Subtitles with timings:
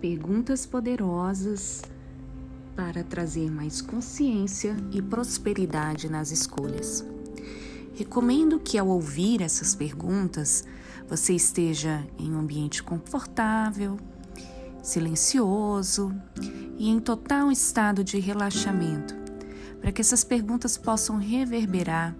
[0.00, 1.82] Perguntas poderosas
[2.74, 7.04] para trazer mais consciência e prosperidade nas escolhas.
[7.94, 10.64] Recomendo que, ao ouvir essas perguntas,
[11.06, 13.98] você esteja em um ambiente confortável,
[14.82, 16.14] silencioso
[16.78, 19.14] e em total estado de relaxamento,
[19.82, 22.16] para que essas perguntas possam reverberar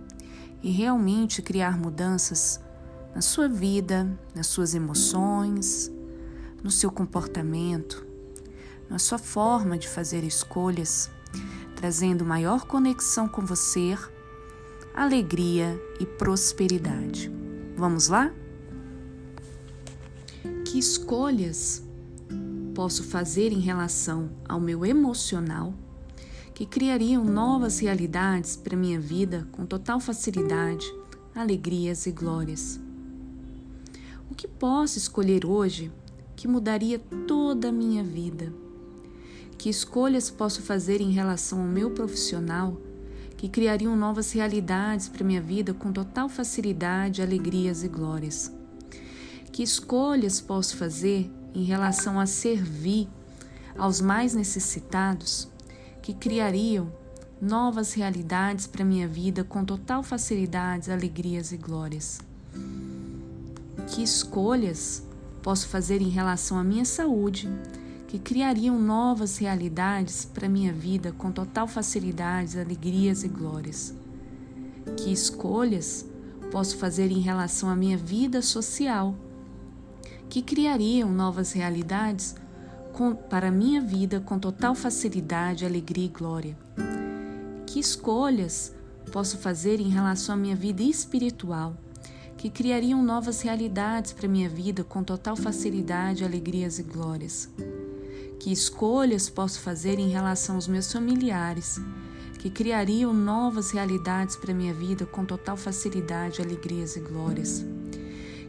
[0.63, 2.61] e realmente criar mudanças
[3.15, 5.91] na sua vida, nas suas emoções,
[6.63, 8.07] no seu comportamento,
[8.89, 11.11] na sua forma de fazer escolhas,
[11.77, 13.97] trazendo maior conexão com você,
[14.95, 17.31] alegria e prosperidade.
[17.77, 18.33] Vamos lá?
[20.65, 21.83] Que escolhas
[22.75, 25.75] posso fazer em relação ao meu emocional
[26.55, 30.85] que criariam novas realidades para minha vida com total facilidade,
[31.35, 32.79] alegrias e glórias?
[34.31, 35.91] O que posso escolher hoje
[36.41, 38.51] que mudaria toda a minha vida?
[39.59, 42.81] Que escolhas posso fazer em relação ao meu profissional
[43.37, 48.51] que criariam novas realidades para minha vida com total facilidade, alegrias e glórias?
[49.53, 53.07] Que escolhas posso fazer em relação a servir
[53.77, 55.47] aos mais necessitados
[56.01, 56.91] que criariam
[57.39, 62.19] novas realidades para minha vida com total facilidade, alegrias e glórias?
[63.89, 65.03] Que escolhas
[65.43, 67.49] posso fazer em relação à minha saúde,
[68.07, 73.95] que criariam novas realidades para minha vida com total facilidade, alegrias e glórias.
[74.97, 76.05] Que escolhas
[76.51, 79.15] posso fazer em relação à minha vida social,
[80.29, 82.35] que criariam novas realidades
[82.93, 86.59] com, para minha vida com total facilidade, alegria e glória.
[87.67, 88.75] Que escolhas
[89.13, 91.77] posso fazer em relação à minha vida espiritual?
[92.41, 97.51] Que criariam novas realidades para minha vida com total facilidade, alegrias e glórias.
[98.39, 101.79] Que escolhas posso fazer em relação aos meus familiares,
[102.39, 107.63] que criariam novas realidades para minha vida com total facilidade, alegrias e glórias.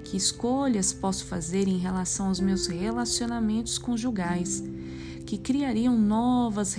[0.05, 4.63] Que escolhas posso fazer em relação aos meus relacionamentos conjugais,
[5.25, 6.77] que criariam novas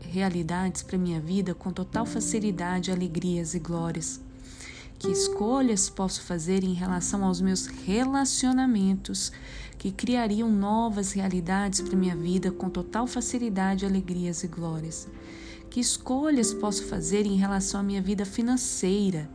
[0.00, 4.18] realidades para minha vida com total facilidade, alegrias e glórias
[4.98, 9.32] que escolhas posso fazer em relação aos meus relacionamentos
[9.78, 15.08] que criariam novas realidades para minha vida com total facilidade, alegrias e glórias?
[15.68, 19.28] Que escolhas posso fazer em relação à minha vida financeira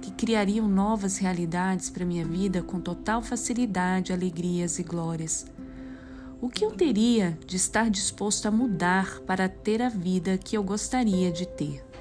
[0.00, 5.46] que criariam novas realidades para minha vida com total facilidade, alegrias e glórias?
[6.40, 10.64] O que eu teria de estar disposto a mudar para ter a vida que eu
[10.64, 11.91] gostaria de ter?